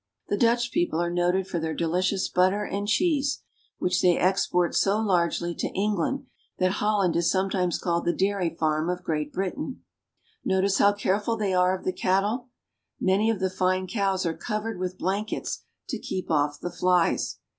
The 0.29 0.37
Dutch 0.37 0.71
people 0.71 0.99
are 0.99 1.11
noted 1.13 1.45
for 1.45 1.59
their 1.59 1.75
delicious 1.75 2.27
butter 2.27 2.63
and 2.65 2.87
cheese, 2.87 3.43
which 3.77 4.01
they 4.01 4.17
export 4.17 4.73
so 4.73 4.99
largely 4.99 5.53
to 5.53 5.67
England 5.75 6.25
that 6.57 6.71
Holland 6.71 7.15
is 7.15 7.29
sometimes 7.29 7.77
called 7.77 8.05
the 8.05 8.11
dairy 8.11 8.49
farm 8.49 8.89
of 8.89 9.03
Great 9.03 9.31
Britain. 9.31 9.83
Notice 10.43 10.79
how 10.79 10.93
careful 10.93 11.37
they 11.37 11.53
are 11.53 11.77
of 11.77 11.85
the 11.85 11.93
cattle. 11.93 12.49
Many 12.99 13.29
of 13.29 13.39
the 13.39 13.51
fine 13.51 13.85
cows 13.85 14.25
are 14.25 14.33
covered 14.35 14.79
with 14.79 14.97
blankets 14.97 15.65
to 15.89 15.99
keep 15.99 16.31
off 16.31 16.59
the 16.59 16.71
flies. 16.71 17.37